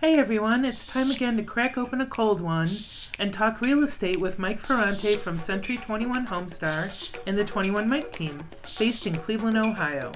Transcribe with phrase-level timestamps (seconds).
[0.00, 2.70] Hey everyone, it's time again to crack open a cold one
[3.18, 8.10] and talk real estate with Mike Ferrante from Century 21 Homestar and the 21 Mike
[8.10, 8.42] team,
[8.78, 10.10] based in Cleveland, Ohio.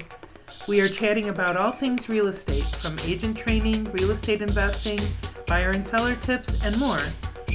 [0.66, 4.98] We are chatting about all things real estate, from agent training, real estate investing,
[5.46, 7.00] buyer and seller tips, and more.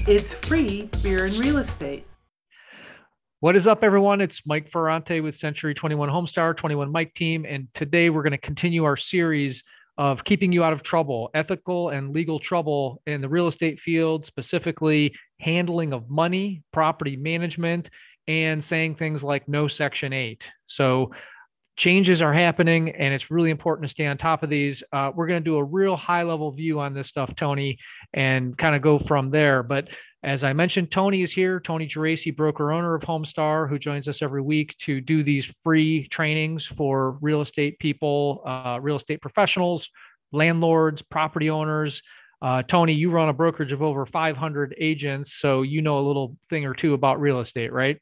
[0.08, 2.06] It's free beer and real estate.
[3.40, 4.22] What is up, everyone?
[4.22, 8.38] It's Mike Ferrante with Century 21 Homestar, 21 Mike team, and today we're going to
[8.38, 9.64] continue our series
[10.00, 14.26] of keeping you out of trouble, ethical and legal trouble in the real estate field,
[14.26, 17.90] specifically handling of money, property management,
[18.26, 20.48] and saying things like no Section 8.
[20.68, 21.12] So,
[21.76, 24.84] changes are happening, and it's really important to stay on top of these.
[24.94, 27.78] Uh, we're going to do a real high level view on this stuff, Tony,
[28.14, 29.64] and kind of go from there.
[29.64, 29.90] But
[30.24, 31.60] as I mentioned, Tony is here.
[31.62, 36.08] Tony Geraci, broker owner of Homestar, who joins us every week to do these free
[36.10, 39.88] trainings for real estate people, uh, real estate professionals,
[40.34, 42.02] landlords, property owners.
[42.42, 46.36] Uh, Tony, you run a brokerage of over 500 agents, so you know a little
[46.50, 47.98] thing or two about real estate, right?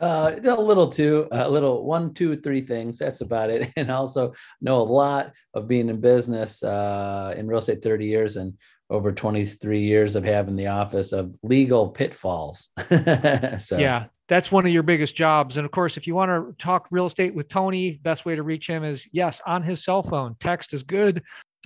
[0.00, 2.98] Uh, a little too, a little one, two, three things.
[2.98, 3.72] That's about it.
[3.76, 8.36] And also know a lot of being in business uh, in real estate 30 years
[8.36, 8.54] and
[8.90, 12.68] over 23 years of having the office of legal pitfalls.
[13.58, 15.56] so yeah, that's one of your biggest jobs.
[15.56, 18.42] And of course, if you want to talk real estate with Tony, best way to
[18.42, 20.36] reach him is yes, on his cell phone.
[20.40, 21.22] Text is good.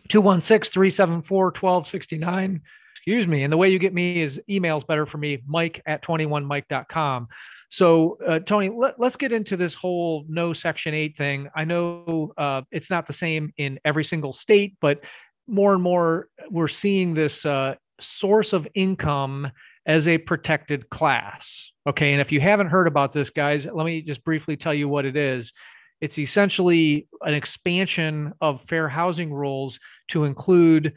[0.08, 2.60] 216-374-1269.
[2.94, 3.44] Excuse me.
[3.44, 7.28] And the way you get me is emails better for me, Mike at 21mike.com.
[7.72, 11.48] So, uh, Tony, let, us get into this whole no Section 8 thing.
[11.56, 15.00] I know uh, it's not the same in every single state, but
[15.46, 19.50] more and more we're seeing this uh, source of income
[19.86, 21.70] as a protected class.
[21.86, 22.12] Okay.
[22.12, 25.06] And if you haven't heard about this, guys, let me just briefly tell you what
[25.06, 25.54] it is.
[26.02, 30.92] It's essentially an expansion of fair housing rules to include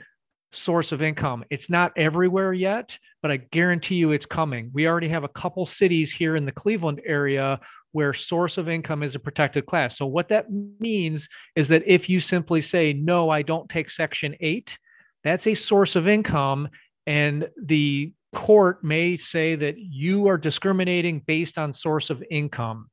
[0.56, 1.44] source of income.
[1.50, 4.72] It's not everywhere yet, but I guarantee you it's coming.
[4.74, 7.60] We already have a couple cities here in the Cleveland area
[7.92, 9.98] where source of income is a protected class.
[9.98, 14.36] So, what that means is that if you simply say, no, I don't take Section
[14.40, 14.78] 8,
[15.24, 16.70] that's a source of income.
[17.08, 22.90] And the court may say that you are discriminating based on source of income.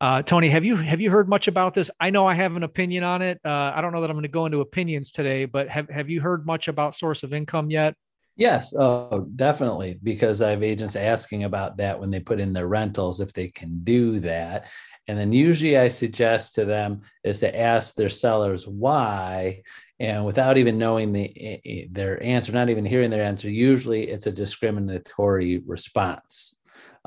[0.00, 1.90] Uh, Tony, have you have you heard much about this?
[1.98, 3.40] I know I have an opinion on it.
[3.44, 6.08] Uh, I don't know that I'm going to go into opinions today, but have have
[6.08, 7.94] you heard much about source of income yet?
[8.36, 9.98] Yes, oh, definitely.
[10.00, 13.48] Because I have agents asking about that when they put in their rentals, if they
[13.48, 14.68] can do that.
[15.08, 19.62] And then usually I suggest to them is to ask their sellers why.
[19.98, 24.32] And without even knowing the their answer, not even hearing their answer, usually it's a
[24.32, 26.54] discriminatory response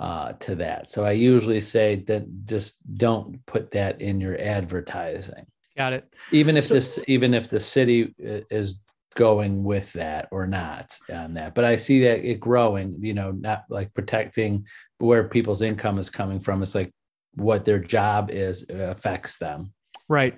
[0.01, 0.89] uh, to that.
[0.89, 5.45] So I usually say that just don't put that in your advertising.
[5.77, 6.11] Got it.
[6.31, 8.79] Even if so, this, even if the city is
[9.15, 11.53] going with that or not on that.
[11.53, 14.65] But I see that it growing, you know, not like protecting
[14.97, 16.63] where people's income is coming from.
[16.63, 16.91] It's like
[17.35, 19.71] what their job is affects them.
[20.07, 20.37] Right.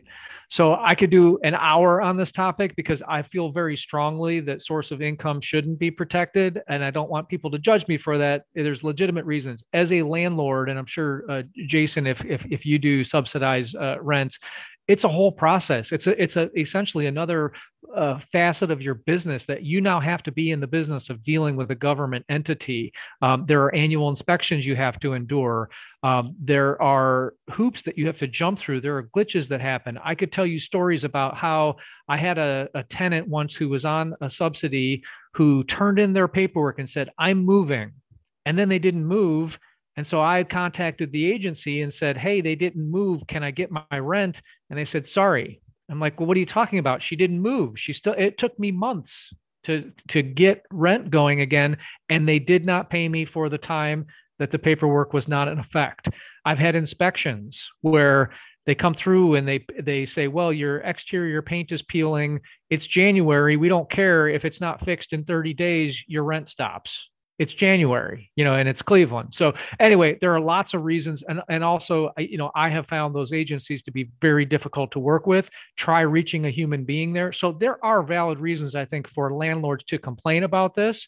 [0.54, 4.62] So I could do an hour on this topic because I feel very strongly that
[4.62, 8.20] source of income shouldn't be protected, and I don't want people to judge me for
[8.20, 8.44] that.
[8.54, 9.64] There's legitimate reasons.
[9.74, 14.00] As a landlord, and I'm sure uh, Jason, if if if you do subsidize uh,
[14.00, 14.38] rents,
[14.88, 15.92] it's a whole process.
[15.92, 17.54] It's a it's a essentially another
[17.96, 21.24] uh, facet of your business that you now have to be in the business of
[21.24, 22.94] dealing with a government entity.
[23.24, 25.70] Um, there are annual inspections you have to endure.
[26.04, 28.82] Um, there are hoops that you have to jump through.
[28.82, 29.98] There are glitches that happen.
[30.04, 31.78] I could tell you stories about how
[32.10, 35.04] I had a, a tenant once who was on a subsidy
[35.36, 37.94] who turned in their paperwork and said, "I'm moving,"
[38.46, 39.58] and then they didn't move
[39.96, 43.22] and so I contacted the agency and said, Hey, they didn't move.
[43.28, 44.42] Can I get my rent?
[44.70, 45.62] And they said, Sorry.
[45.90, 47.04] I'm like, Well, what are you talking about?
[47.04, 47.80] She didn't move.
[47.80, 49.30] She still, it took me months
[49.66, 51.78] to, to get rent going again.
[52.10, 54.08] And they did not pay me for the time
[54.40, 56.10] that the paperwork was not in effect.
[56.46, 58.32] I've had inspections where
[58.66, 63.58] they come through and they they say well your exterior paint is peeling it's january
[63.58, 67.10] we don't care if it's not fixed in 30 days your rent stops
[67.40, 69.34] it's January, you know, and it's Cleveland.
[69.34, 73.16] So anyway, there are lots of reasons, and and also, you know, I have found
[73.16, 75.50] those agencies to be very difficult to work with.
[75.76, 77.34] Try reaching a human being there.
[77.34, 81.08] So there are valid reasons, I think, for landlords to complain about this.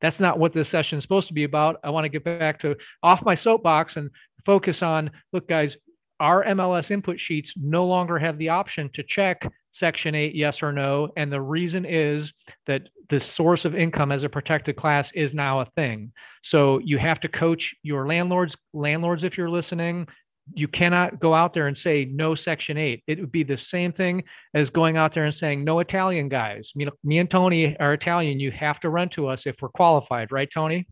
[0.00, 1.80] That's not what this session is supposed to be about.
[1.82, 4.10] I want to get back to off my soapbox and
[4.44, 5.10] focus on.
[5.32, 5.76] Look, guys,
[6.20, 10.72] our MLS input sheets no longer have the option to check Section 8 yes or
[10.72, 11.10] no.
[11.16, 12.32] And the reason is
[12.66, 16.12] that the source of income as a protected class is now a thing.
[16.42, 20.08] So you have to coach your landlords, landlords, if you're listening,
[20.54, 23.92] you cannot go out there and say no section 8 it would be the same
[23.92, 26.72] thing as going out there and saying no italian guys.
[26.74, 28.40] Me, me and tony are italian.
[28.40, 30.32] You have to run to us if we're qualified.
[30.32, 30.86] Right tony?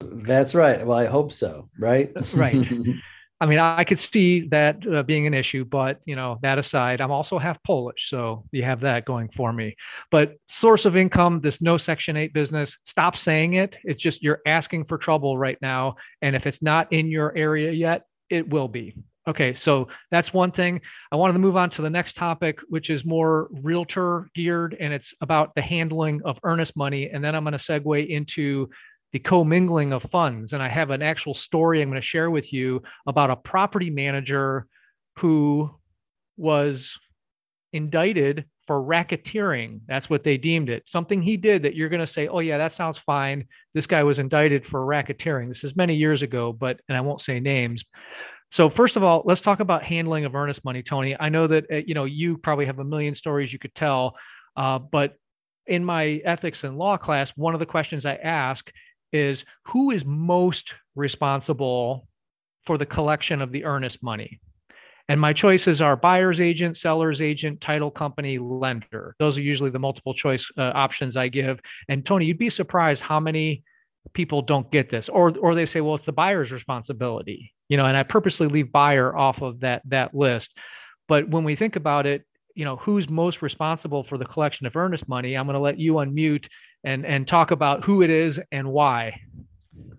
[0.00, 0.86] That's right.
[0.86, 1.68] Well i hope so.
[1.78, 2.12] Right?
[2.34, 2.68] Right.
[3.42, 7.00] I mean, I could see that uh, being an issue, but you know, that aside,
[7.00, 9.74] I'm also half Polish, so you have that going for me.
[10.12, 13.74] But source of income, this no Section 8 business, stop saying it.
[13.82, 15.96] It's just you're asking for trouble right now.
[16.22, 18.94] And if it's not in your area yet, it will be.
[19.28, 20.80] Okay, so that's one thing.
[21.12, 24.92] I wanted to move on to the next topic, which is more realtor geared, and
[24.92, 27.08] it's about the handling of earnest money.
[27.08, 28.68] And then I'm going to segue into
[29.12, 30.54] the commingling of funds.
[30.54, 33.90] And I have an actual story I'm going to share with you about a property
[33.90, 34.66] manager
[35.18, 35.70] who
[36.36, 36.92] was
[37.72, 39.80] indicted for racketeering.
[39.86, 40.84] That's what they deemed it.
[40.86, 43.46] Something he did that you're going to say, oh, yeah, that sounds fine.
[43.74, 45.48] This guy was indicted for racketeering.
[45.48, 47.84] This is many years ago, but, and I won't say names.
[48.52, 51.16] So first of all, let's talk about handling of earnest money, Tony.
[51.18, 54.14] I know that uh, you know you probably have a million stories you could tell,
[54.56, 55.14] uh, but
[55.66, 58.70] in my ethics and law class, one of the questions I ask
[59.10, 62.06] is who is most responsible
[62.66, 64.40] for the collection of the earnest money?
[65.08, 69.14] And my choices are buyer's agent, seller's agent, title company, lender.
[69.18, 71.60] Those are usually the multiple choice uh, options I give.
[71.88, 73.64] And Tony, you'd be surprised how many
[74.14, 77.86] people don't get this or or they say well it's the buyer's responsibility you know
[77.86, 80.50] and i purposely leave buyer off of that that list
[81.08, 84.76] but when we think about it you know who's most responsible for the collection of
[84.76, 86.46] earnest money i'm going to let you unmute
[86.84, 89.20] and and talk about who it is and why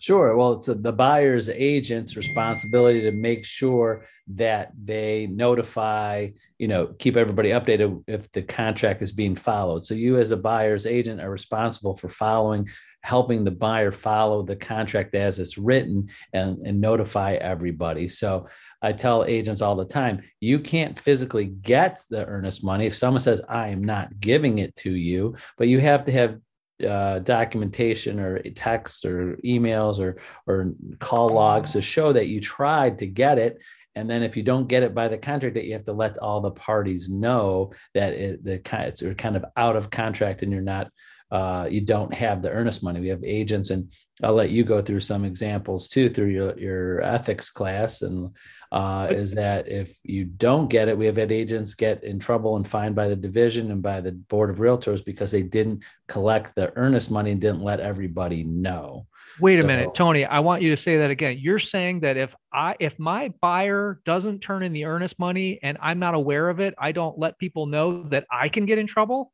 [0.04, 0.36] Sure.
[0.36, 4.06] Well, it's a, the buyer's agent's responsibility to make sure
[4.36, 6.28] that they notify,
[6.60, 9.86] you know, keep everybody updated if the contract is being followed.
[9.86, 12.68] So you, as a buyer's agent, are responsible for following,
[13.04, 18.10] helping the buyer follow the contract as it's written and, and notify everybody.
[18.10, 18.50] So
[18.82, 22.88] I tell agents all the time, you can't physically get the earnest money.
[22.88, 26.42] If someone says, I am not giving it to you, but you have to have
[26.88, 30.18] uh, documentation or text or emails or
[30.48, 33.60] or call logs to show that you tried to get it.
[33.96, 36.18] And then if you don't get it by the contract that you have to let
[36.18, 40.62] all the parties know that it, the it's kind of out of contract and you're
[40.62, 40.90] not
[41.32, 43.92] uh, you don't have the earnest money we have agents and
[44.24, 48.32] i'll let you go through some examples too through your, your ethics class and
[48.74, 52.56] uh, is that if you don't get it, we have had agents get in trouble
[52.58, 56.56] and fined by the division and by the board of realtors because they didn't collect
[56.56, 59.06] the earnest money and didn't let everybody know.
[59.40, 60.26] Wait so, a minute, Tony.
[60.26, 61.38] I want you to say that again.
[61.40, 65.78] You're saying that if I if my buyer doesn't turn in the earnest money and
[65.80, 68.88] I'm not aware of it, I don't let people know that I can get in
[68.88, 69.32] trouble?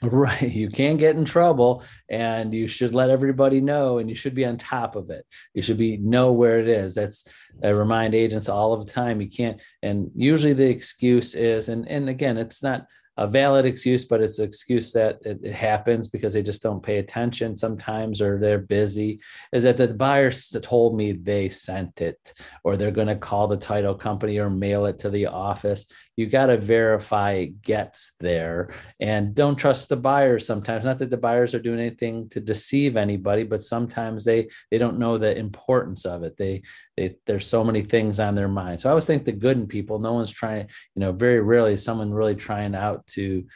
[0.02, 0.52] Right.
[0.52, 4.44] You can get in trouble and you should let everybody know and you should be
[4.44, 5.26] on top of it.
[5.54, 6.94] You should be know where it is.
[6.94, 7.26] That's
[7.64, 9.20] I remind agents all of the time.
[9.20, 12.86] You can't and usually the excuse is and and again it's not
[13.16, 16.84] a valid excuse, but it's an excuse that it, it, happens because they just don't
[16.84, 19.18] pay attention sometimes or they're busy.
[19.52, 20.30] Is that the buyer
[20.62, 24.86] told me they sent it or they're going to call the title company or mail
[24.86, 28.70] it to the office you got to verify it gets there.
[28.98, 30.84] And don't trust the buyers sometimes.
[30.84, 34.98] Not that the buyers are doing anything to deceive anybody but sometimes they they don't
[34.98, 36.36] know the importance of it.
[36.36, 36.62] They,
[36.96, 38.80] they there's so many things on their mind.
[38.80, 40.66] So i always think the good in people no one's trying
[40.96, 43.46] you know very rarely someone really trying out to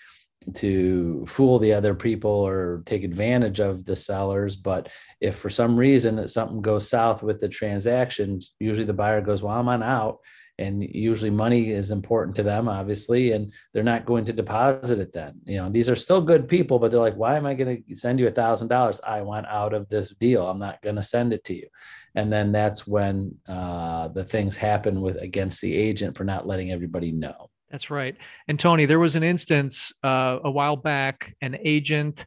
[0.55, 4.57] to fool the other people or take advantage of the sellers.
[4.57, 4.89] But
[5.21, 9.59] if for some reason something goes south with the transaction usually the buyer goes well
[9.59, 10.19] i'm on out
[10.59, 15.13] and usually money is important to them obviously and they're not going to deposit it
[15.13, 15.35] then.
[15.45, 17.95] You know these are still good people but they're like why am i going to
[17.95, 19.01] send you a thousand dollars?
[19.07, 20.47] I want out of this deal.
[20.47, 21.69] I'm not going to send it to you.
[22.15, 26.71] And then that's when uh, the things happen with against the agent for not letting
[26.71, 27.51] everybody know.
[27.71, 28.17] That's right.
[28.49, 32.27] And tony there was an instance uh, a while back an agent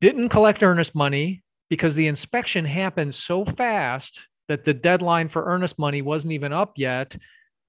[0.00, 5.78] didn't collect earnest money because the inspection happened so fast that the deadline for earnest
[5.78, 7.16] money wasn't even up yet.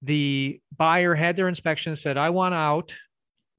[0.02, 2.94] The buyer had their inspection said i want out.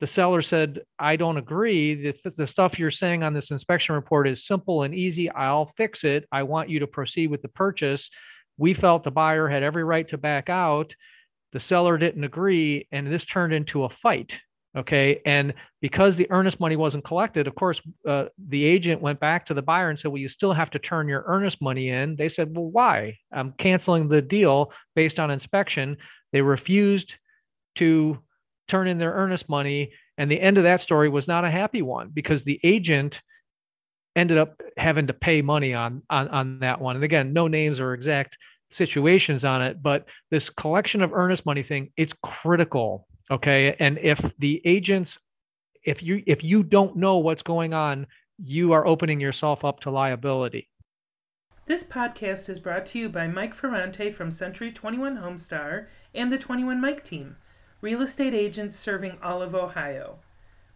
[0.00, 2.12] The seller said i don't agree.
[2.12, 5.30] The, the stuff you're saying on this inspection report is simple and easy.
[5.30, 6.24] I'll fix it.
[6.30, 8.08] I want you to proceed with the purchase.
[8.56, 10.94] We felt the buyer had every right to back out.
[11.52, 14.38] The seller didn't agree and this turned into a fight
[14.76, 19.46] okay and because the earnest money wasn't collected of course uh, the agent went back
[19.46, 22.16] to the buyer and said well you still have to turn your earnest money in
[22.16, 25.96] they said well why i'm canceling the deal based on inspection
[26.32, 27.14] they refused
[27.76, 28.18] to
[28.68, 29.92] turn in their earnest money.
[30.16, 33.20] And the end of that story was not a happy one because the agent
[34.14, 36.96] ended up having to pay money on, on, on that one.
[36.96, 38.36] And again, no names or exact
[38.70, 43.06] situations on it, but this collection of earnest money thing, it's critical.
[43.30, 43.76] Okay.
[43.78, 45.18] And if the agents,
[45.84, 48.06] if you if you don't know what's going on,
[48.38, 50.68] you are opening yourself up to liability.
[51.66, 56.38] This podcast is brought to you by Mike Ferrante from Century 21 Homestar and the
[56.38, 57.36] 21 Mike team,
[57.82, 60.20] real estate agents serving all of Ohio.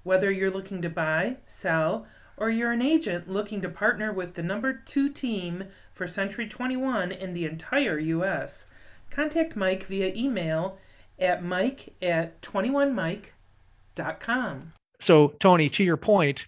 [0.02, 2.06] Whether you're looking to buy, sell,
[2.36, 7.10] or you're an agent looking to partner with the number two team for Century 21
[7.10, 8.66] in the entire U.S.,
[9.10, 10.78] contact Mike via email
[11.22, 14.72] at mike at 21mike.com.
[15.00, 16.44] So, Tony, to your point,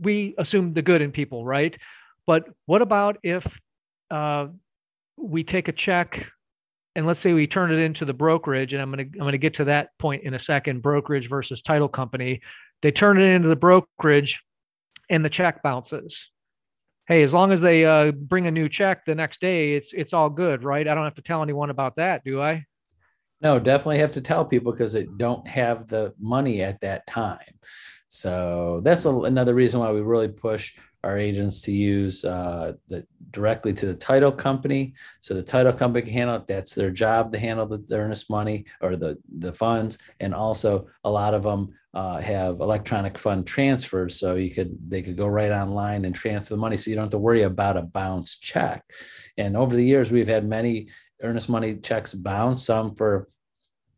[0.00, 1.78] we assume the good in people, right?
[2.26, 3.46] But what about if
[4.10, 4.48] uh,
[5.16, 6.26] we take a check
[6.94, 9.38] and let's say we turn it into the brokerage, and I'm going to I'm to
[9.38, 10.82] get to that point in a second.
[10.82, 12.40] Brokerage versus title company.
[12.82, 14.40] They turn it into the brokerage,
[15.08, 16.26] and the check bounces.
[17.06, 20.12] Hey, as long as they uh, bring a new check the next day, it's it's
[20.12, 20.88] all good, right?
[20.88, 22.64] I don't have to tell anyone about that, do I?
[23.40, 27.38] No, definitely have to tell people because they don't have the money at that time.
[28.08, 33.06] So that's a, another reason why we really push our agents to use uh, the
[33.30, 34.94] directly to the title company.
[35.20, 36.46] So the title company can handle it.
[36.46, 39.98] That's their job to handle the, the earnest money or the the funds.
[40.18, 45.02] And also a lot of them uh, have electronic fund transfers, so you could they
[45.02, 47.76] could go right online and transfer the money, so you don't have to worry about
[47.76, 48.84] a bounce check.
[49.36, 50.88] And over the years, we've had many
[51.22, 53.28] earnest money checks bounce, some for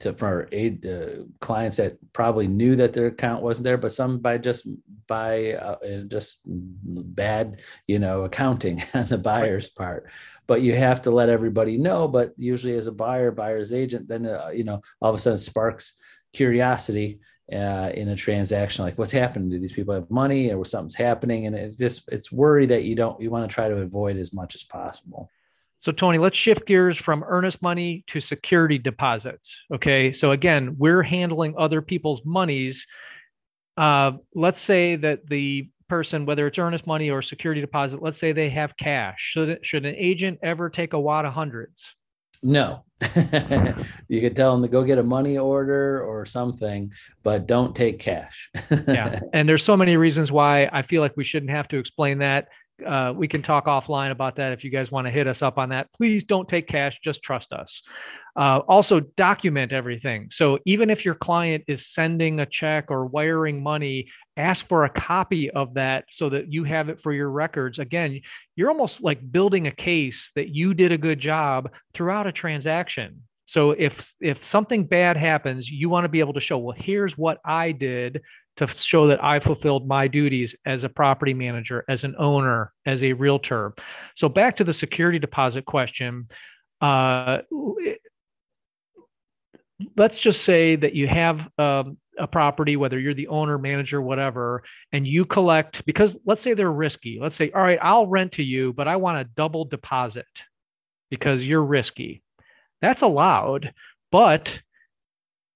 [0.01, 4.19] to for aid uh, clients that probably knew that their account wasn't there, but some
[4.19, 4.67] by just
[5.07, 10.09] by uh, just bad, you know, accounting on the buyer's part.
[10.47, 12.09] But you have to let everybody know.
[12.09, 15.39] But usually, as a buyer, buyer's agent, then uh, you know, all of a sudden
[15.39, 15.95] sparks
[16.33, 17.21] curiosity
[17.53, 21.47] uh, in a transaction like what's happening do these people have money or something's happening
[21.47, 24.33] and it just it's worry that you don't you want to try to avoid as
[24.33, 25.29] much as possible
[25.81, 29.57] so, Tony, let's shift gears from earnest money to security deposits.
[29.75, 30.13] Okay.
[30.13, 32.87] So, again, we're handling other people's monies.
[33.79, 38.33] Uh, let's say that the person, whether it's earnest money or security deposit, let's say
[38.33, 39.17] they have cash.
[39.21, 41.87] Should, should an agent ever take a wad of hundreds?
[42.43, 42.85] No.
[44.09, 47.99] you could tell them to go get a money order or something, but don't take
[47.99, 48.51] cash.
[48.71, 49.21] yeah.
[49.33, 52.49] And there's so many reasons why I feel like we shouldn't have to explain that
[52.87, 55.59] uh, we can talk offline about that if you guys want to hit us up
[55.59, 55.93] on that.
[55.93, 57.83] Please don't take cash, just trust us.
[58.37, 60.29] Uh, also, document everything.
[60.31, 64.91] So, even if your client is sending a check or wiring money, ask for a
[64.91, 67.79] copy of that so that you have it for your records.
[67.79, 68.21] Again,
[68.57, 73.23] you're almost like building a case that you did a good job throughout a transaction.
[73.47, 77.19] So if if something bad happens, you want to be able to show, well, here's
[77.19, 78.23] what I did
[78.57, 83.03] to show that I fulfilled my duties as a property manager, as an owner, as
[83.03, 83.75] a realtor.
[84.17, 86.29] So back to the security deposit question.
[86.81, 87.39] Uh,
[89.97, 94.63] let's just say that you have um, a property, whether you're the owner, manager, whatever,
[94.93, 97.19] and you collect because let's say they're risky.
[97.21, 100.27] Let's say, all right, I'll rent to you, but I want a double deposit
[101.11, 102.23] because you're risky.
[102.83, 103.73] That's allowed,
[104.13, 104.59] but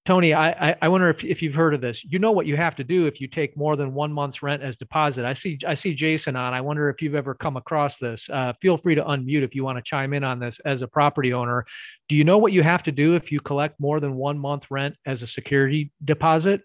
[0.07, 2.05] Tony, I, I wonder if, if you've heard of this.
[2.05, 4.63] You know what you have to do if you take more than one month's rent
[4.63, 5.25] as deposit.
[5.25, 6.53] I see I see Jason on.
[6.53, 8.29] I wonder if you've ever come across this.
[8.29, 10.89] Uh, feel free to unmute if you want to chime in on this as a
[10.89, 11.65] property owner.
[12.11, 14.65] Do you know what you have to do if you collect more than one month
[14.71, 16.61] rent as a security deposit?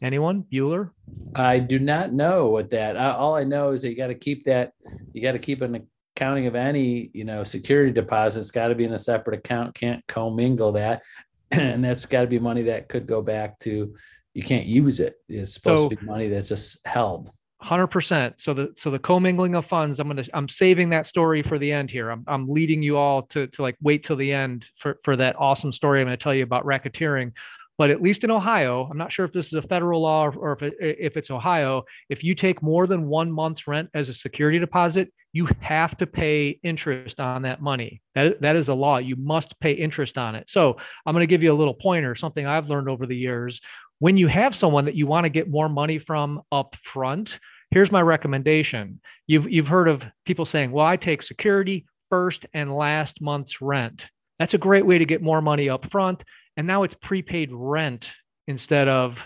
[0.00, 0.44] Anyone?
[0.52, 0.90] Bueller?
[1.34, 2.96] I do not know what that.
[2.96, 4.74] all I know is that you got to keep that.
[5.12, 8.84] You got to keep an accounting of any you know security deposits got to be
[8.84, 11.02] in a separate account can't commingle that.
[11.52, 13.94] And that's got to be money that could go back to
[14.34, 15.14] you can't use it.
[15.28, 17.30] It's supposed so, to be money that's just held.
[17.62, 21.42] 100% so the so the commingling of funds i'm going to i'm saving that story
[21.42, 22.10] for the end here.
[22.10, 25.36] I'm, I'm leading you all to to like wait till the end for for that
[25.38, 27.32] awesome story i'm going to tell you about racketeering
[27.78, 30.52] but at least in Ohio, I'm not sure if this is a federal law or
[30.52, 34.14] if, it, if it's Ohio, if you take more than one month's rent as a
[34.14, 38.00] security deposit, you have to pay interest on that money.
[38.14, 38.96] That, that is a law.
[38.96, 40.48] You must pay interest on it.
[40.48, 43.60] So I'm going to give you a little pointer, something I've learned over the years.
[43.98, 47.38] When you have someone that you want to get more money from up front,
[47.70, 49.00] here's my recommendation.
[49.26, 54.06] You've, you've heard of people saying, well, I take security first and last month's rent.
[54.38, 56.22] That's a great way to get more money up front
[56.56, 58.10] and now it's prepaid rent
[58.46, 59.18] instead of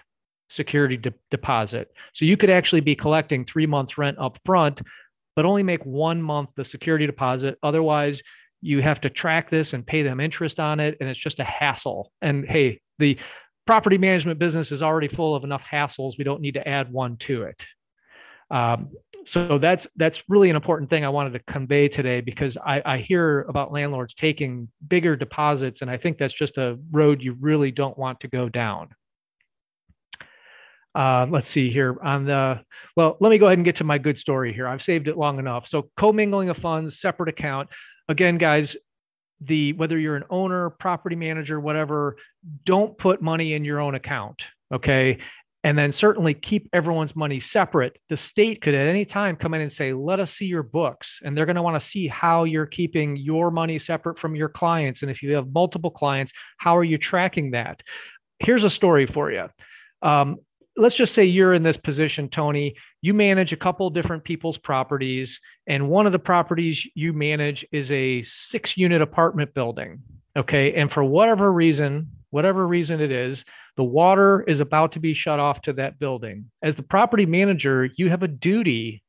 [0.48, 1.88] security de- deposit.
[2.12, 4.82] So you could actually be collecting three months rent up front,
[5.36, 7.56] but only make one month the security deposit.
[7.62, 8.20] Otherwise,
[8.60, 11.44] you have to track this and pay them interest on it, and it's just a
[11.44, 12.12] hassle.
[12.20, 13.18] And hey, the
[13.66, 16.18] property management business is already full of enough hassles.
[16.18, 17.64] We don't need to add one to it.
[18.50, 18.90] Um,
[19.26, 22.98] so that's that's really an important thing I wanted to convey today because I, I
[22.98, 27.70] hear about landlords taking bigger deposits, and I think that's just a road you really
[27.70, 28.88] don't want to go down.
[30.94, 32.60] Uh, let's see here on the
[32.96, 34.66] well let me go ahead and get to my good story here.
[34.66, 35.68] I've saved it long enough.
[35.68, 37.68] So commingling of funds separate account.
[38.08, 38.76] Again guys
[39.40, 42.16] the whether you're an owner property manager whatever
[42.64, 45.18] don't put money in your own account okay
[45.62, 49.60] and then certainly keep everyone's money separate the state could at any time come in
[49.60, 52.44] and say let us see your books and they're going to want to see how
[52.44, 56.76] you're keeping your money separate from your clients and if you have multiple clients how
[56.76, 57.82] are you tracking that
[58.38, 59.48] here's a story for you
[60.02, 60.38] um,
[60.76, 62.74] let's just say you're in this position, Tony.
[63.02, 67.90] You manage a couple different people's properties, and one of the properties you manage is
[67.92, 70.00] a six unit apartment building.
[70.36, 70.74] Okay.
[70.74, 73.44] And for whatever reason, whatever reason it is,
[73.76, 76.50] the water is about to be shut off to that building.
[76.62, 79.02] As the property manager, you have a duty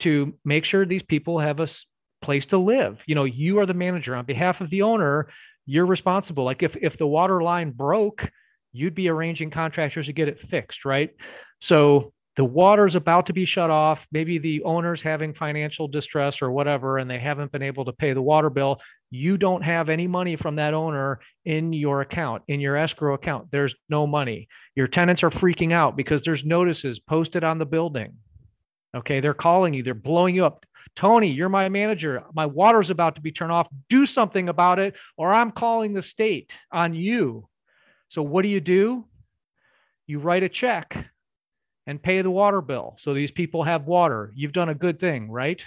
[0.00, 1.68] to make sure these people have a
[2.22, 3.00] place to live.
[3.06, 5.28] You know, you are the manager on behalf of the owner.
[5.66, 6.44] You're responsible.
[6.44, 8.30] Like if if the water line broke,
[8.72, 11.10] you'd be arranging contractors to get it fixed, right?
[11.60, 14.06] So the water's about to be shut off.
[14.12, 18.12] Maybe the owner's having financial distress or whatever, and they haven't been able to pay
[18.12, 18.80] the water bill.
[19.10, 23.48] You don't have any money from that owner in your account, in your escrow account.
[23.50, 24.48] There's no money.
[24.76, 28.14] Your tenants are freaking out because there's notices posted on the building.
[28.96, 29.20] Okay.
[29.20, 30.64] They're calling you, they're blowing you up.
[30.96, 32.24] Tony, you're my manager.
[32.34, 33.68] My water's about to be turned off.
[33.88, 37.48] Do something about it, or I'm calling the state on you.
[38.08, 39.06] So what do you do?
[40.06, 40.96] You write a check
[41.86, 42.96] and pay the water bill.
[42.98, 44.32] So these people have water.
[44.34, 45.64] You've done a good thing, right?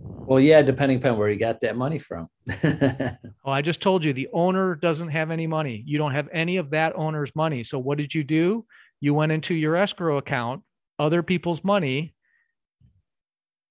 [0.00, 2.28] Well, yeah, depending upon where you got that money from.
[2.62, 5.82] well, oh, I just told you the owner doesn't have any money.
[5.86, 7.64] You don't have any of that owner's money.
[7.64, 8.64] So what did you do?
[9.00, 10.62] You went into your escrow account,
[10.98, 12.14] other people's money,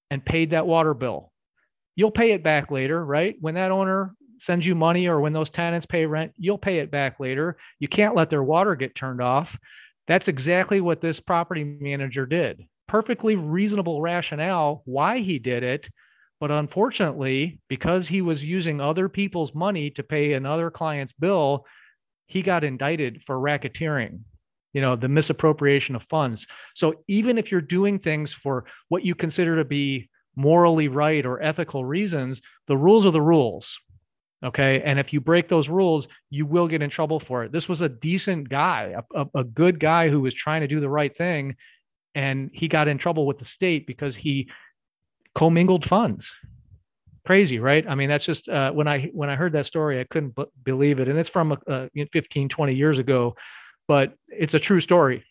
[0.10, 1.32] and paid that water bill.
[1.96, 3.36] You'll pay it back later, right?
[3.40, 6.92] When that owner sends you money or when those tenants pay rent, you'll pay it
[6.92, 7.58] back later.
[7.80, 9.58] You can't let their water get turned off.
[10.08, 12.66] That's exactly what this property manager did.
[12.88, 15.90] Perfectly reasonable rationale why he did it.
[16.40, 21.66] But unfortunately, because he was using other people's money to pay another client's bill,
[22.28, 24.20] he got indicted for racketeering,
[24.74, 26.46] you know, the misappropriation of funds.
[26.76, 31.42] So even if you're doing things for what you consider to be morally right or
[31.42, 33.76] ethical reasons, the rules are the rules.
[34.46, 34.84] Okay.
[34.86, 37.52] And if you break those rules, you will get in trouble for it.
[37.52, 40.90] This was a decent guy, a, a, good guy who was trying to do the
[40.90, 41.56] right thing.
[42.14, 44.50] And he got in trouble with the state because he
[45.38, 46.32] commingled funds.
[47.26, 47.86] Crazy, right?
[47.88, 50.46] I mean, that's just uh, when I when I heard that story, I couldn't b-
[50.64, 51.08] believe it.
[51.08, 53.36] And it's from uh, 15, 20 years ago,
[53.88, 55.24] but it's a true story.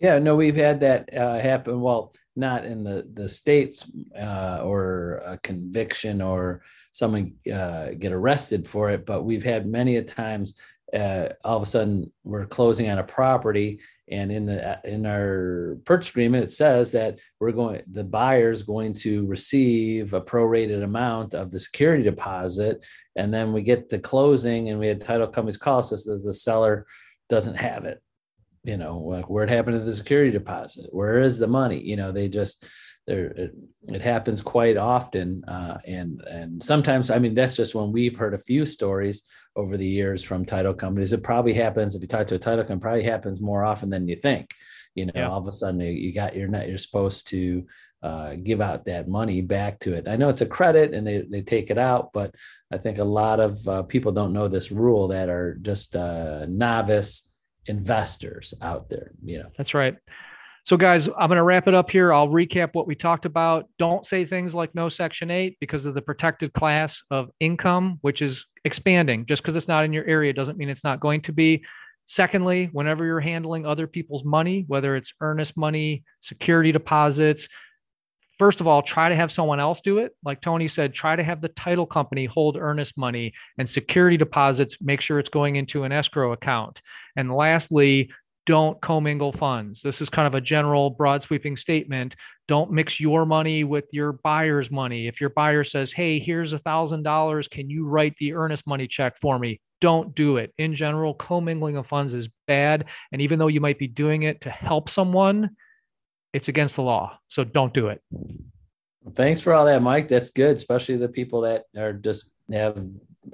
[0.00, 1.80] Yeah, no, we've had that uh, happen.
[1.80, 8.68] Well, not in the the states uh, or a conviction or someone uh, get arrested
[8.68, 10.54] for it, but we've had many a times.
[10.92, 13.78] Uh, all of a sudden, we're closing on a property,
[14.10, 18.92] and in the in our purchase agreement, it says that we're going the buyer's going
[18.94, 22.84] to receive a prorated amount of the security deposit,
[23.16, 26.34] and then we get to closing, and we had title companies call us that the
[26.34, 26.86] seller
[27.28, 28.02] doesn't have it
[28.68, 30.88] you know like where it happened to the security deposit?
[30.92, 31.80] Where is the money?
[31.80, 32.66] You know they just
[33.06, 33.54] there it,
[33.88, 38.34] it happens quite often uh, and and sometimes i mean that's just when we've heard
[38.34, 39.24] a few stories
[39.56, 41.12] over the years from title companies.
[41.12, 44.06] It probably happens if you talk to a title company probably happens more often than
[44.06, 44.54] you think.
[44.94, 45.28] You know yeah.
[45.28, 47.66] all of a sudden you got you're not you're supposed to
[48.02, 50.06] uh, give out that money back to it.
[50.06, 52.32] I know it's a credit and they, they take it out but
[52.72, 56.46] i think a lot of uh, people don't know this rule that are just uh,
[56.46, 57.34] novice
[57.68, 59.48] investors out there you know.
[59.56, 59.96] That's right.
[60.64, 62.12] So guys i'm going to wrap it up here.
[62.12, 63.68] I'll recap what we talked about.
[63.78, 68.22] Don't say things like no section 8 because of the protected class of income which
[68.22, 69.26] is expanding.
[69.26, 71.62] Just because it's not in your area doesn't mean it's not going to be.
[72.06, 77.48] Secondly whenever you're handling other people's money whether it's earnest money security deposits
[78.38, 80.12] first of all, try to have someone else do it.
[80.24, 84.76] Like Tony said, try to have the title company hold earnest money and security deposits,
[84.80, 86.80] make sure it's going into an escrow account.
[87.16, 88.10] And lastly,
[88.48, 89.82] don't commingle funds.
[89.82, 92.16] This is kind of a general, broad sweeping statement.
[92.46, 95.06] Don't mix your money with your buyer's money.
[95.06, 98.88] If your buyer says, Hey, here's a thousand dollars, can you write the earnest money
[98.88, 99.60] check for me?
[99.82, 100.54] Don't do it.
[100.56, 102.86] In general, commingling of funds is bad.
[103.12, 105.50] And even though you might be doing it to help someone,
[106.38, 107.18] it's against the law.
[107.28, 108.00] So don't do it.
[109.14, 110.08] Thanks for all that, Mike.
[110.08, 112.80] That's good, especially the people that are just have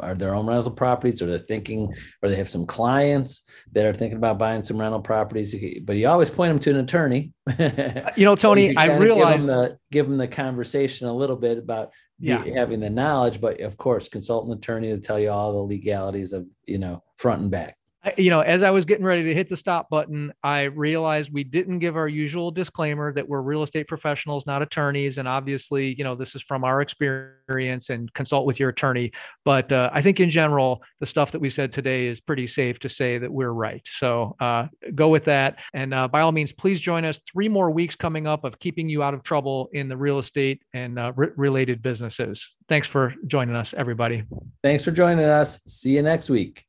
[0.01, 3.93] are their own rental properties or they're thinking or they have some clients that are
[3.93, 8.11] thinking about buying some rental properties but you always point them to an attorney uh,
[8.17, 11.37] you know tony you i realize give them, the, give them the conversation a little
[11.37, 12.45] bit about yeah.
[12.55, 16.33] having the knowledge but of course consult an attorney to tell you all the legalities
[16.33, 17.77] of you know front and back
[18.17, 21.45] you know, as I was getting ready to hit the stop button, I realized we
[21.45, 25.19] didn't give our usual disclaimer that we're real estate professionals, not attorneys.
[25.19, 29.13] And obviously, you know, this is from our experience and consult with your attorney.
[29.45, 32.79] But uh, I think in general, the stuff that we said today is pretty safe
[32.81, 33.83] to say that we're right.
[33.99, 35.57] So uh, go with that.
[35.73, 37.21] And uh, by all means, please join us.
[37.33, 40.63] Three more weeks coming up of keeping you out of trouble in the real estate
[40.73, 42.47] and uh, re- related businesses.
[42.69, 44.25] Thanks for joining us, everybody.
[44.63, 45.61] Thanks for joining us.
[45.67, 46.65] See you next week.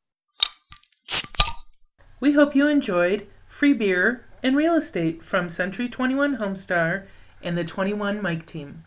[2.26, 7.06] We hope you enjoyed Free Beer and Real Estate from Century 21 Homestar
[7.44, 8.84] and the 21 Mike team.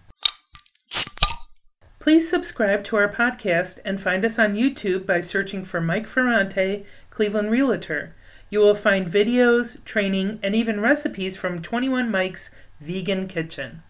[2.01, 6.85] Please subscribe to our podcast and find us on YouTube by searching for Mike Ferrante,
[7.11, 8.17] Cleveland Realtor.
[8.51, 13.85] You will find videos, training, and even recipes from 21 Mike's Vegan Kitchen.